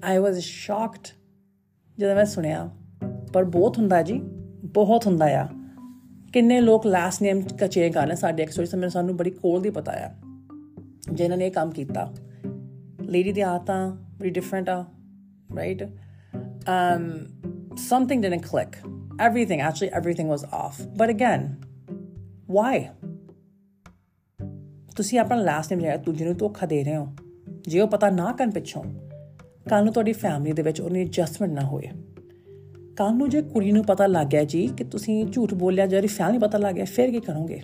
[0.05, 1.09] I was shocked
[1.99, 2.71] ਜਦੋਂ ਮੈਂ ਸੁਣਿਆ
[3.33, 4.21] ਪਰ ਬਹੁਤ ਹੁੰਦਾ ਜੀ
[4.65, 5.49] ਬਹੁਤ ਹੁੰਦਾ ਆ।
[6.33, 9.93] ਕਿੰਨੇ ਲੋਕ ਲਾਸਟ ਨੇਮ ਕਚੇ ਕਰ ਲੈ ਸਾਡੇ ਐਕਸਟਰੀ ਸਮੇਂ ਸਾਨੂੰ ਬੜੀ ਕੋਲ ਦੀ ਪਤਾ
[9.93, 10.11] ਆ।
[11.13, 12.15] ਜਿਨ੍ਹਾਂ ਨੇ ਇਹ ਕੰਮ ਕੀਤਾ।
[13.01, 14.85] ਲੇਡੀ ਦੀ ਆਤਾਂ ਬੜੀ ਡਿਫਰੈਂਟ ਆ
[15.57, 17.05] right um
[17.73, 18.91] something didn't click.
[19.05, 20.91] Everything, actually, everything was off.
[20.93, 21.49] But again,
[22.55, 22.83] why?
[24.97, 27.09] ਤੁਸੀਂ ਆਪਣਾ ਲਾਸਟ ਨੇਮ ਜਿਹੜਾ ਦੂਜੇ ਨੂੰ ਧੋਖਾ ਦੇ ਰਹੇ ਹੋ
[27.63, 28.85] ਜੇ ਉਹ ਪਤਾ ਨਾ ਕਰਨ ਪਿੱਛੋਂ
[29.71, 31.89] ਕੱਲ ਨੂੰ ਤੁਹਾਡੀ ਫੈਮਿਲੀ ਦੇ ਵਿੱਚ ਉਹਨੀ ਐਡਜਸਟਮੈਂਟ ਨਾ ਹੋਏ।
[32.97, 36.39] ਕੱਲ ਨੂੰ ਜੇ ਕੁੜੀ ਨੂੰ ਪਤਾ ਲੱਗ ਗਿਆ ਜੀ ਕਿ ਤੁਸੀਂ ਝੂਠ ਬੋਲਿਆ ਜਿਹੜੀ ਫੈਮਿਲੀ
[36.39, 37.63] ਪਤਾ ਲੱਗ ਗਿਆ, ਫਿਰ ਕੀ ਕਰੋਗੇ?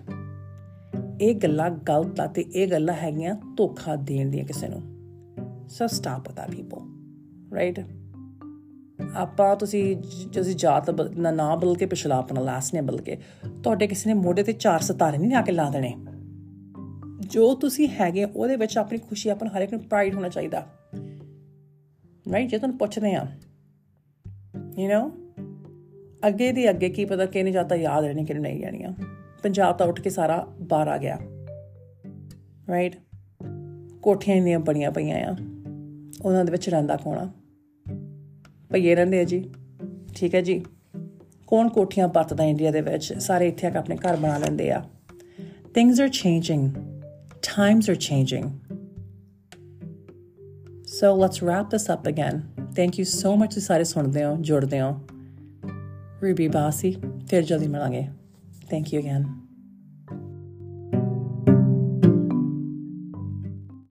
[1.21, 4.83] ਇਹ ਗੱਲਾਂ ਗਲਤ ਆ ਤੇ ਇਹ ਗੱਲਾਂ ਹੈਗੀਆਂ ਧੋਖਾ ਦੇਣ ਦੀਆਂ ਕਿਸੇ ਨੂੰ।
[5.69, 6.81] So stop with that people
[7.55, 7.81] right
[9.15, 9.97] ਆਪਾਂ ਤੁਸੀਂ
[10.33, 13.19] ਤੁਸੀਂ ਜਾਤ ਨਾ ਨਾ ਬਦਲ ਕੇ ਪਿਛਲਾ ਆਪਣਾ ਲਾਸਟ ਨੇ ਬਦਲ ਕੇ
[13.63, 15.95] ਤੁਹਾਡੇ ਕਿਸੇ ਨੇ ਮੋਢੇ ਤੇ ਚਾਰ ਸਿਤਾਰੇ ਨਹੀਂ ਆ ਕੇ ਲਾ ਦੇਣੇ।
[17.21, 20.67] ਜੋ ਤੁਸੀਂ ਹੈਗੇ ਉਹਦੇ ਵਿੱਚ ਆਪਣੀ ਖੁਸ਼ੀ ਆਪਣਾ ਹਰ ਇੱਕ ਨੂੰ ਪ੍ਰਾਈਡ ਹੋਣਾ ਚਾਹੀਦਾ।
[22.33, 23.27] ਰਾਈਟ ਜੇ ਤੁਹਾਨੂੰ ਪੁੱਛਦੇ ਆ
[24.79, 25.11] ਯੂ نو
[26.29, 28.93] ਅੱਗੇ ਦੀ ਅੱਗੇ ਕੀ ਪਤਾ ਕਿਹਨੇ ਜਾਤਾ ਯਾਦ ਰਹਿਣੀ ਕਿ ਨਹੀਂ ਜਾਣੀਆਂ
[29.43, 31.19] ਪੰਜਾਬ ਤਾਂ ਉੱਠ ਕੇ ਸਾਰਾ ਬਾਹਰ ਆ ਗਿਆ।
[32.69, 32.97] ਰਾਈਟ
[34.03, 35.37] ਕੋਠੀਆਂ ਇੰਨੀਆਂ ਬੜੀਆਂ ਪਈਆਂ ਆ।
[36.23, 37.33] ਉਹਨਾਂ ਦੇ ਵਿੱਚ ਰਹਿੰਦਾ ਕੋਣਾ
[38.73, 39.51] ਭਈਏ ਰਹਿੰਦੇ ਆ ਜੀ।
[40.15, 40.65] ਠੀਕ ਹੈ ਜੀ।
[41.47, 43.13] ਕੌਣ ਕੋਠੀਆਂ ਪੱਤਦਾ ਇੰਡੀਆ ਦੇ ਵਿੱਚ?
[43.19, 44.85] ਸਾਰੇ ਇੱਥੇ ਆ ਕੇ ਆਪਣੇ ਘਰ ਬਣਾ ਲੈਂਦੇ ਆ।
[45.75, 46.71] Things are changing
[47.41, 48.60] times are changing.
[51.00, 54.82] so let's wrap this up again thank you so much ਤੁਸੀਂ ਸਾਰੇ ਸੁਣਦੇ ਹੋ ਜੁੜਦੇ
[54.82, 55.00] ਹੋ
[56.24, 56.98] ਰੂਬੀ ਬਾਸੀ
[57.30, 58.08] ਫਿਰ ਜਲਦੀ ਮਿਲਾਂਗੇ
[58.74, 59.24] thank you again